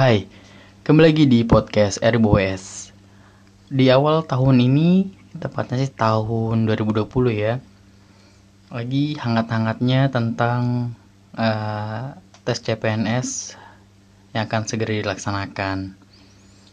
[0.00, 0.24] Hai,
[0.80, 2.88] kembali lagi di podcast RBOS
[3.68, 7.04] Di awal tahun ini, tepatnya sih tahun 2020
[7.36, 7.60] ya
[8.72, 10.96] Lagi hangat-hangatnya tentang
[11.36, 12.16] uh,
[12.48, 13.60] tes CPNS
[14.32, 15.92] yang akan segera dilaksanakan.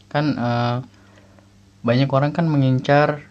[0.07, 0.87] Kan uh,
[1.83, 3.27] banyak orang kan mengincar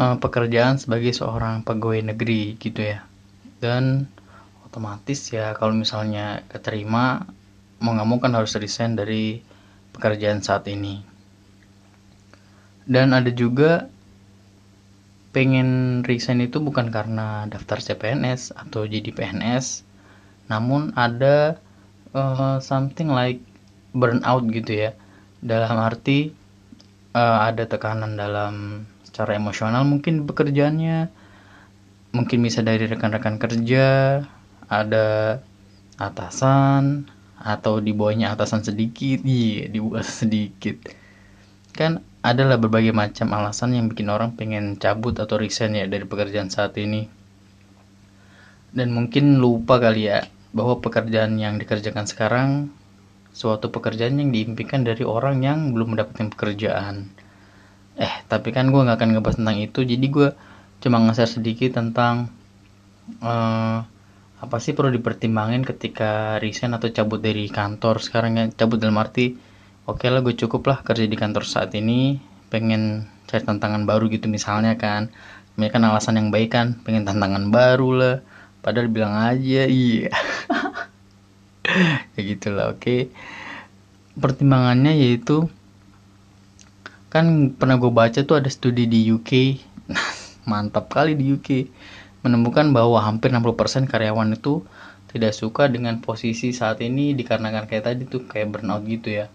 [0.00, 3.04] uh, pekerjaan sebagai seorang pegawai negeri gitu ya.
[3.60, 4.08] Dan
[4.64, 7.28] otomatis ya kalau misalnya keterima
[7.80, 9.40] mau kan harus resign dari
[9.96, 11.00] pekerjaan saat ini.
[12.84, 13.88] Dan ada juga
[15.30, 19.86] pengen resign itu bukan karena daftar CPNS atau jadi PNS
[20.50, 21.62] namun ada
[22.10, 23.38] uh, something like
[23.94, 24.90] burnout gitu ya.
[25.40, 26.34] Dalam arti
[27.14, 31.10] uh, ada tekanan dalam secara emosional mungkin pekerjaannya
[32.10, 33.86] mungkin bisa dari rekan-rekan kerja
[34.66, 35.38] ada
[35.98, 37.06] atasan
[37.40, 39.24] atau di bawahnya atasan sedikit.
[39.24, 40.76] Iya di bawah sedikit.
[41.72, 46.52] Kan adalah berbagai macam alasan yang bikin orang pengen cabut atau resign ya dari pekerjaan
[46.52, 47.08] saat ini.
[48.70, 52.50] Dan mungkin lupa kali ya bahwa pekerjaan yang dikerjakan sekarang
[53.32, 57.08] suatu pekerjaan yang diimpikan dari orang yang belum mendapatkan pekerjaan.
[57.96, 59.80] Eh tapi kan gue nggak akan ngebahas tentang itu.
[59.82, 60.28] Jadi gue
[60.84, 62.28] cuma nge sedikit tentang
[63.24, 63.86] uh,
[64.40, 68.00] apa sih perlu dipertimbangin ketika resign atau cabut dari kantor?
[68.00, 69.36] Sekarang ya cabut dalam arti
[69.84, 72.16] oke okay lah gue cukup lah kerja di kantor saat ini
[72.48, 75.12] pengen cari tantangan baru gitu misalnya kan.
[75.60, 78.16] Ini kan alasan yang baik kan pengen tantangan baru lah.
[78.64, 80.08] Padahal bilang aja iya.
[82.16, 82.80] Ya gitulah oke.
[82.80, 83.00] Okay.
[84.20, 85.48] pertimbangannya yaitu
[87.12, 89.62] kan pernah gue baca tuh ada studi di UK
[90.50, 91.48] mantap kali di UK
[92.20, 94.64] menemukan bahwa hampir 60% karyawan itu
[95.10, 99.26] tidak suka dengan posisi saat ini dikarenakan kayak tadi tuh kayak burnout gitu ya.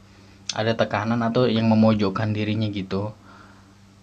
[0.55, 3.11] Ada tekanan atau yang memojokkan dirinya gitu.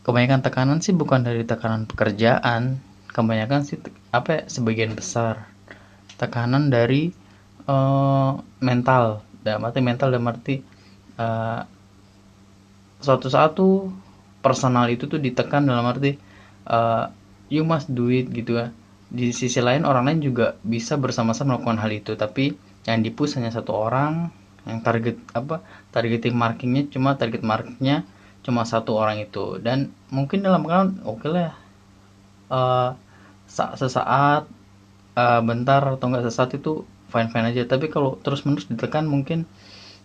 [0.02, 2.82] Kebanyakan tekanan sih bukan dari tekanan pekerjaan
[3.12, 3.78] kebanyakan sih
[4.10, 5.46] apa ya, sebagian besar.
[6.18, 7.12] Tekanan dari
[7.68, 9.22] uh, mental.
[9.42, 10.62] Dalam arti mental dalam arti
[11.18, 11.62] uh,
[13.02, 13.90] suatu satu
[14.42, 16.14] personal itu tuh ditekan dalam arti
[16.66, 17.10] uh,
[17.52, 18.72] you must do it gitu ya.
[19.12, 22.56] Di sisi lain orang lain juga bisa bersama-sama melakukan hal itu tapi
[22.88, 24.32] yang dipush hanya satu orang
[24.64, 25.60] yang target apa
[25.92, 28.08] targeting markingnya cuma target markingnya
[28.40, 29.60] cuma satu orang itu.
[29.60, 31.52] Dan mungkin dalam kan oke okay lah
[32.48, 32.90] uh,
[33.52, 34.48] sesaat
[35.12, 37.68] uh, bentar atau enggak sesaat itu fine fine aja.
[37.68, 39.44] Tapi kalau terus menerus ditekan mungkin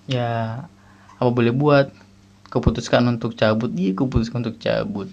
[0.03, 0.68] ya
[1.16, 1.88] apa boleh buat?
[2.47, 3.72] Keputuskan untuk cabut.
[3.75, 5.12] Iya keputuskan untuk cabut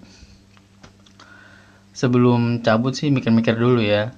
[1.94, 4.10] sebelum cabut sih mikir-mikir dulu ya.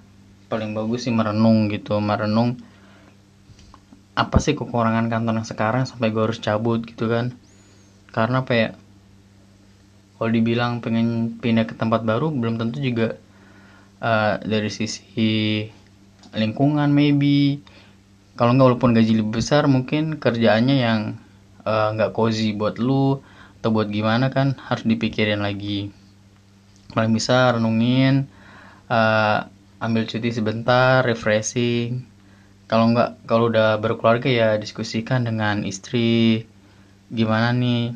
[0.48, 2.56] Paling bagus sih merenung gitu merenung
[4.16, 7.36] apa sih kekurangan kantor yang sekarang sampai gue harus cabut gitu kan.
[8.10, 8.70] Karena apa ya?
[10.16, 13.20] Kalau dibilang pengen pindah ke tempat baru belum tentu juga
[14.00, 15.68] uh, dari sisi
[16.32, 17.60] lingkungan maybe.
[18.40, 21.00] Kalau nggak walaupun gaji lebih besar mungkin kerjaannya yang
[21.64, 23.24] eh, nggak uh, cozy buat lu
[23.60, 25.88] atau buat gimana kan harus dipikirin lagi
[26.96, 28.24] paling bisa renungin
[28.88, 29.44] uh,
[29.84, 32.08] ambil cuti sebentar refreshing.
[32.66, 36.48] Kalau nggak kalau udah berkeluarga ya diskusikan dengan istri
[37.12, 37.92] gimana nih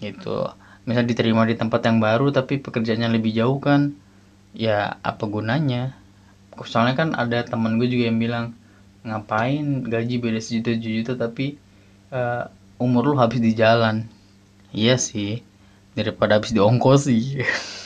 [0.00, 0.48] gitu.
[0.88, 3.92] Misal diterima di tempat yang baru tapi pekerjaannya lebih jauh kan
[4.56, 5.92] ya apa gunanya?
[6.64, 8.56] Soalnya kan ada teman gue juga yang bilang
[9.04, 11.60] ngapain gaji beda sejuta juta tapi
[12.10, 12.50] uh,
[12.80, 14.08] umur lu habis di jalan.
[14.72, 15.44] Iya sih
[15.98, 17.42] daripada habis di ongkos sih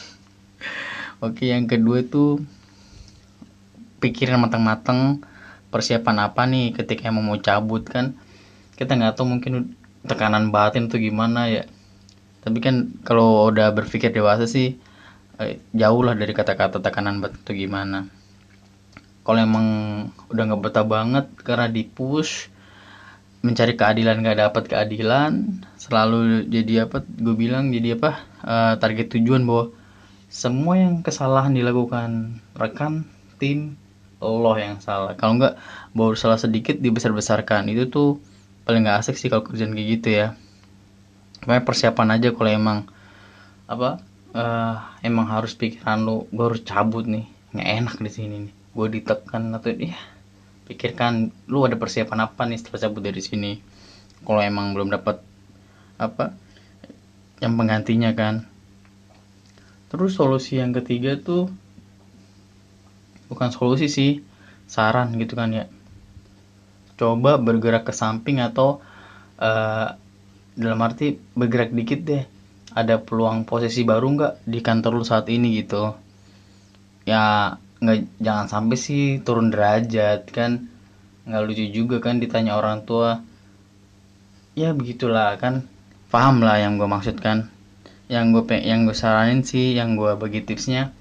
[1.23, 2.43] Oke, yang kedua itu
[4.03, 5.23] pikirin matang-matang
[5.71, 8.19] persiapan apa nih ketika mau mau cabut kan?
[8.75, 11.63] Kita nggak tahu mungkin tekanan batin tuh gimana ya.
[12.43, 14.75] Tapi kan kalau udah berpikir dewasa sih
[15.39, 18.11] eh, jauh lah dari kata-kata tekanan batin itu gimana.
[19.23, 19.67] Kalau emang
[20.27, 22.51] udah nggak betah banget karena di push
[23.47, 28.11] mencari keadilan nggak dapat keadilan selalu jadi apa gue bilang jadi apa
[28.43, 29.71] uh, target tujuan bahwa
[30.33, 33.05] semua yang kesalahan dilakukan rekan
[33.37, 33.77] tim
[34.17, 35.13] Allah yang salah.
[35.13, 35.61] Kalau nggak
[35.93, 37.69] baru salah sedikit dibesar-besarkan.
[37.69, 38.11] Itu tuh
[38.65, 40.27] paling nggak asik sih kalau kerjaan kayak gitu ya.
[41.45, 42.79] Makanya persiapan aja kalau emang
[43.69, 44.01] apa
[44.33, 47.29] uh, emang harus pikiran lu gue harus cabut nih.
[47.53, 48.55] Nggak enak di sini nih.
[48.73, 50.01] Gue ditekan atau ya
[50.65, 53.61] pikirkan lu ada persiapan apa nih setelah cabut dari sini.
[54.25, 55.21] Kalau emang belum dapat
[56.01, 56.33] apa
[57.45, 58.49] yang penggantinya kan
[59.93, 61.53] Terus solusi yang ketiga tuh
[63.29, 64.25] bukan solusi sih,
[64.65, 65.69] saran gitu kan ya.
[66.97, 68.81] Coba bergerak ke samping atau
[69.37, 69.93] uh,
[70.57, 72.25] dalam arti bergerak dikit deh.
[72.73, 75.93] Ada peluang posisi baru nggak di kantor lu saat ini gitu?
[77.05, 80.73] Ya nggak jangan sampai sih turun derajat kan.
[81.29, 83.21] Nggak lucu juga kan ditanya orang tua.
[84.57, 85.69] Ya begitulah kan.
[86.09, 87.52] Paham lah yang gue maksudkan
[88.13, 90.93] yang gue yang gue saranin sih yang gue bagi tipsnya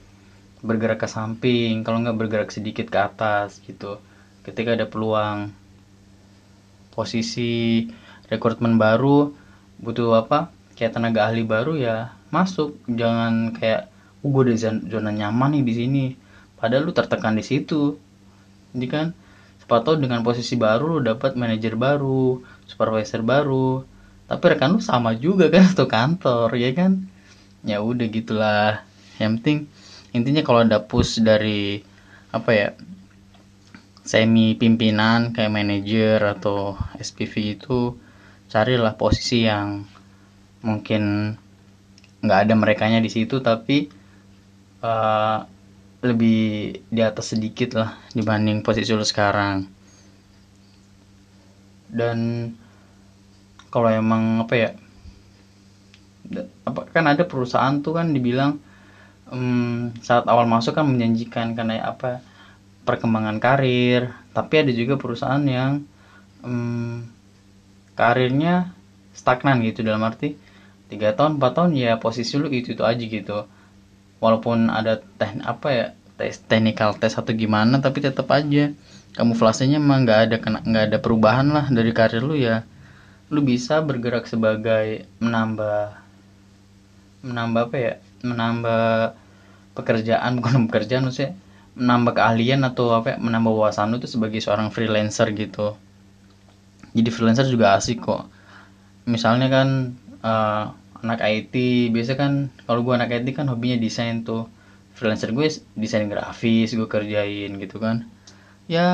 [0.63, 3.99] bergerak ke samping kalau nggak bergerak sedikit ke atas gitu.
[4.47, 5.51] Ketika ada peluang
[6.95, 7.83] posisi
[8.31, 9.35] rekrutmen baru
[9.83, 12.79] butuh apa kayak tenaga ahli baru ya masuk.
[12.87, 13.91] Jangan kayak
[14.23, 16.05] uh, gue udah zona nyaman nih di sini.
[16.55, 17.99] Padahal lu tertekan di situ.
[18.71, 19.05] Jadi kan
[19.59, 22.39] sepatu dengan posisi baru lu dapat manajer baru
[22.71, 23.83] supervisor baru
[24.31, 27.03] tapi rekan lu sama juga kan satu kantor ya kan?
[27.67, 28.87] Ya udah gitulah.
[29.19, 29.59] Yang penting
[30.15, 31.83] intinya kalau ada push dari
[32.31, 32.69] apa ya
[34.07, 37.99] semi pimpinan kayak manajer atau SPV itu
[38.47, 39.83] carilah posisi yang
[40.63, 41.35] mungkin
[42.23, 43.91] nggak ada merekanya di situ tapi
[44.79, 45.43] uh,
[46.01, 49.67] lebih di atas sedikit lah dibanding posisi lu sekarang.
[51.91, 52.47] Dan
[53.71, 54.69] kalau emang apa ya
[56.67, 58.59] apa kan ada perusahaan tuh kan dibilang
[59.31, 62.21] um, saat awal masuk kan menjanjikan karena apa
[62.83, 65.83] perkembangan karir tapi ada juga perusahaan yang
[66.43, 67.07] um,
[67.95, 68.71] karirnya
[69.11, 70.39] stagnan gitu dalam arti
[70.91, 73.47] tiga tahun empat tahun ya posisi lu itu itu aja gitu.
[74.21, 75.85] Walaupun ada teh apa ya
[76.19, 78.69] tes technical test atau gimana tapi tetap aja
[79.17, 82.61] kamu flasenya emang nggak ada nggak ada perubahan lah dari karir lu ya
[83.31, 85.95] lu bisa bergerak sebagai menambah
[87.23, 87.93] menambah apa ya?
[88.27, 89.15] Menambah
[89.71, 91.33] pekerjaan bukan pekerjaan maksudnya
[91.71, 95.79] menambah keahlian atau apa ya, menambah wawasan lu tuh sebagai seorang freelancer gitu.
[96.91, 98.27] Jadi freelancer juga asik kok.
[99.07, 101.55] Misalnya kan uh, anak IT
[101.95, 104.51] biasa kan kalau gue anak IT kan hobinya desain tuh.
[104.91, 105.47] Freelancer gue
[105.79, 108.03] desain grafis gue kerjain gitu kan.
[108.67, 108.87] Ya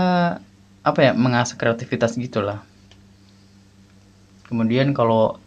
[0.85, 1.11] apa ya?
[1.17, 2.61] Mengasah kreativitas gitulah
[4.47, 5.37] kemudian kalau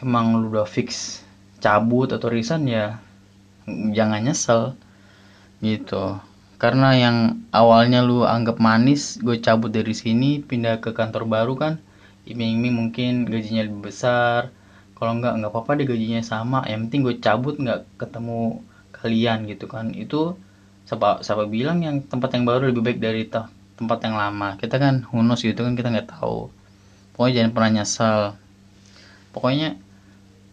[0.00, 1.20] emang lu udah fix
[1.62, 2.98] cabut atau resign ya
[3.68, 4.74] jangan nyesel
[5.62, 6.18] gitu.
[6.58, 11.74] Karena yang awalnya lu anggap manis gue cabut dari sini pindah ke kantor baru kan
[12.26, 14.50] iming-iming mungkin gajinya lebih besar.
[14.98, 18.62] Kalau enggak nggak apa-apa deh gajinya sama yang penting gue cabut nggak ketemu
[18.94, 19.94] kalian gitu kan.
[19.94, 20.38] Itu
[20.86, 23.22] siapa siapa bilang yang tempat yang baru lebih baik dari
[23.78, 24.58] tempat yang lama.
[24.58, 26.61] Kita kan hunus gitu kan kita nggak tahu
[27.14, 28.20] pokoknya jangan pernah nyesal.
[29.32, 29.68] Pokoknya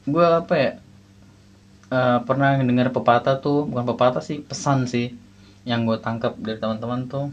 [0.08, 0.72] gue apa ya
[1.94, 5.14] uh, pernah dengar pepatah tuh bukan pepatah sih pesan sih
[5.68, 7.28] yang gue tangkap dari teman-teman tuh.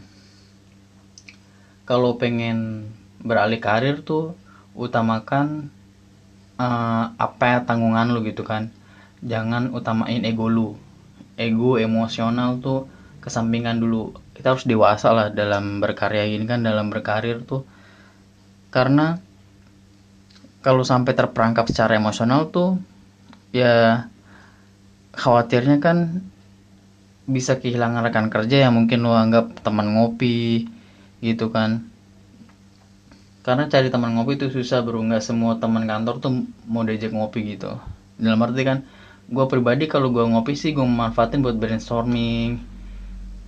[1.87, 2.91] Kalau pengen
[3.23, 4.35] beralih karir tuh
[4.75, 5.71] utamakan
[6.59, 8.69] uh, apa ya tanggungan lu gitu kan.
[9.23, 10.75] Jangan utamain ego lu.
[11.39, 12.91] Ego emosional tuh
[13.23, 14.13] kesampingan dulu.
[14.35, 17.65] Kita harus dewasa lah dalam berkarya ini kan dalam berkarir tuh
[18.69, 19.21] karena
[20.61, 22.75] kalau sampai terperangkap secara emosional tuh
[23.55, 24.07] ya
[25.15, 26.21] khawatirnya kan
[27.27, 30.67] bisa kehilangan rekan kerja yang mungkin lo anggap teman ngopi
[31.19, 31.87] gitu kan.
[33.43, 34.99] Karena cari teman ngopi itu susah bro.
[34.99, 36.31] Nggak semua teman kantor tuh
[36.67, 37.79] mau diajak ngopi gitu.
[38.19, 38.83] Dalam arti kan
[39.27, 42.59] gue pribadi kalau gue ngopi sih gue manfaatin buat brainstorming.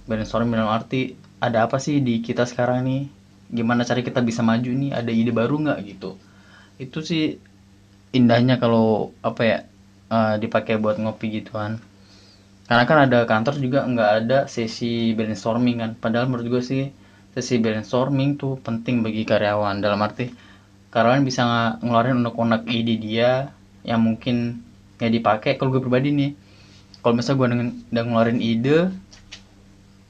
[0.08, 3.19] Brainstorming dalam arti ada apa sih di kita sekarang nih
[3.50, 4.91] gimana cara kita bisa maju nih?
[4.94, 5.79] Ada ide baru nggak?
[5.86, 6.15] Gitu.
[6.79, 7.38] Itu sih
[8.15, 9.58] indahnya kalau apa ya
[10.10, 11.82] uh, dipakai buat ngopi gituan.
[12.70, 15.91] Karena kan ada kantor juga nggak ada sesi brainstorming kan.
[15.98, 16.84] Padahal menurut gue sih
[17.34, 19.82] sesi brainstorming tuh penting bagi karyawan.
[19.82, 20.29] Dalam arti
[20.94, 23.50] karyawan bisa ngeluarin unek-unek ide dia
[23.82, 24.62] yang mungkin
[25.01, 25.51] nggak dipakai.
[25.58, 26.32] Kalau gue pribadi nih
[27.00, 27.48] kalau misalnya gue
[27.96, 28.91] udah ngeluarin ide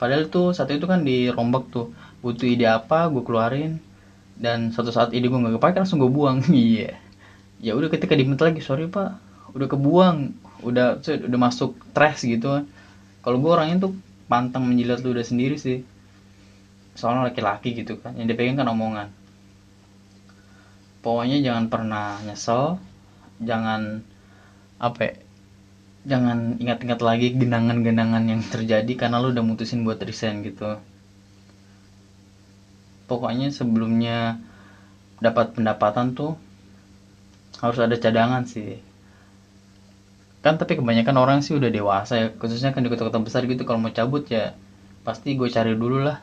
[0.02, 3.80] padahal tuh satu itu kan dirombak tuh butuh ide apa gue keluarin.
[4.40, 6.44] Dan suatu saat ide gue nggak kepake langsung gue buang.
[6.52, 6.96] Iya.
[7.60, 9.20] Ya udah ketika diminta lagi sorry pak
[9.52, 10.18] udah kebuang
[10.64, 12.64] udah udah masuk trash gitu.
[13.20, 13.94] Kalau gue orangnya tuh
[14.32, 15.84] pantang menjilat lu udah sendiri sih.
[16.96, 19.12] Soalnya laki-laki gitu kan yang dipegang kan omongan.
[21.00, 22.80] Pokoknya jangan pernah nyesel
[23.40, 24.04] jangan
[24.80, 25.14] apa ya,
[26.16, 30.80] jangan ingat-ingat lagi genangan-genangan yang terjadi karena lu udah mutusin buat resign gitu
[33.10, 34.38] pokoknya sebelumnya
[35.20, 36.38] dapat pendapatan tuh
[37.60, 38.80] harus ada cadangan sih.
[40.40, 42.28] Kan tapi kebanyakan orang sih udah dewasa ya.
[42.32, 44.56] Khususnya kan di kota-kota besar gitu kalau mau cabut ya
[45.04, 46.22] pasti gue cari dulu lah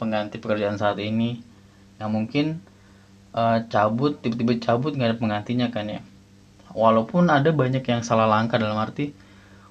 [0.00, 1.38] pengganti pekerjaan saat ini.
[2.02, 2.46] Yang mungkin
[3.36, 6.00] uh, cabut tiba-tiba cabut nggak ada penggantinya kan ya.
[6.72, 9.14] Walaupun ada banyak yang salah langkah dalam arti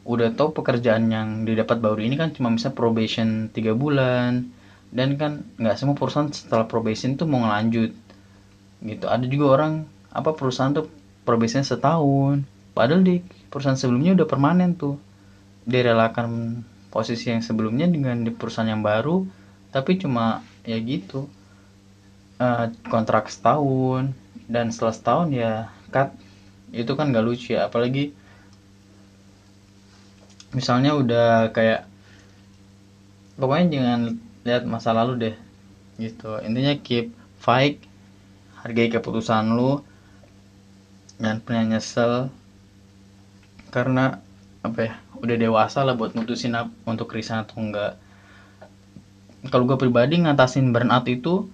[0.01, 4.49] udah tahu pekerjaan yang didapat baru ini kan cuma bisa probation tiga bulan
[4.91, 7.95] dan kan nggak semua perusahaan setelah probation tuh mau ngelanjut.
[8.83, 9.05] Gitu.
[9.07, 9.73] Ada juga orang
[10.11, 10.91] apa perusahaan tuh
[11.23, 12.43] probation setahun.
[12.75, 14.99] Padahal di perusahaan sebelumnya udah permanen tuh.
[15.63, 19.23] Direlakan posisi yang sebelumnya dengan di perusahaan yang baru
[19.71, 21.31] tapi cuma ya gitu.
[22.35, 24.11] Uh, kontrak setahun.
[24.51, 26.11] Dan setelah setahun ya cut.
[26.75, 27.71] Itu kan gak lucu ya.
[27.71, 28.11] Apalagi
[30.51, 31.87] misalnya udah kayak
[33.39, 34.01] pokoknya jangan
[34.47, 35.35] lihat masa lalu deh.
[36.01, 36.41] Gitu.
[36.45, 37.81] Intinya keep fight
[38.61, 39.81] hargai keputusan lu
[41.21, 42.13] jangan pernah nyesel.
[43.71, 44.19] Karena
[44.61, 47.97] apa ya udah dewasa lah buat mutusin untuk resign atau enggak.
[49.49, 51.49] Kalau gue pribadi ngatasin burnout itu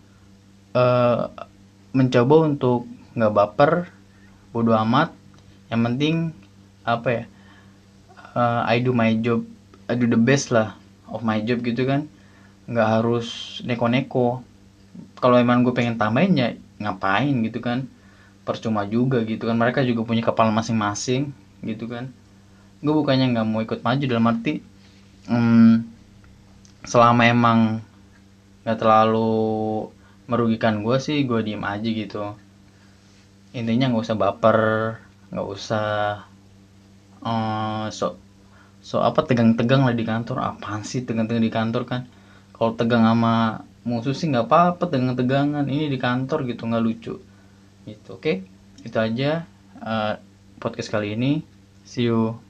[0.76, 1.32] uh,
[1.96, 2.84] mencoba untuk
[3.16, 3.72] nggak baper
[4.52, 5.16] bodo amat.
[5.68, 6.16] Yang penting
[6.88, 7.24] apa ya
[8.32, 9.44] uh, I do my job
[9.92, 10.80] I do the best lah
[11.12, 12.08] of my job gitu kan
[12.68, 14.44] nggak harus neko-neko.
[15.18, 16.48] Kalau emang gue pengen tambahin ya
[16.84, 17.88] ngapain gitu kan.
[18.44, 19.56] Percuma juga gitu kan.
[19.56, 21.32] Mereka juga punya kepala masing-masing
[21.64, 22.12] gitu kan.
[22.84, 24.62] Gue bukannya nggak mau ikut maju dalam arti
[25.28, 25.74] hmm,
[26.86, 27.60] selama emang
[28.64, 29.88] nggak terlalu
[30.28, 32.36] merugikan gue sih gue diem aja gitu.
[33.56, 34.60] Intinya nggak usah baper
[35.32, 35.88] nggak usah
[37.24, 38.16] uh, so
[38.84, 40.44] so apa tegang-tegang lah di kantor.
[40.44, 42.02] Apaan sih tegang-tegang di kantor kan
[42.58, 45.66] kalau tegang sama musuh sih nggak apa-apa tegang-tegangan.
[45.70, 47.16] Ini di kantor gitu nggak lucu.
[47.86, 48.22] Gitu oke?
[48.22, 48.38] Okay?
[48.84, 49.44] itu aja
[49.82, 50.16] uh,
[50.62, 51.42] podcast kali ini.
[51.88, 52.47] See you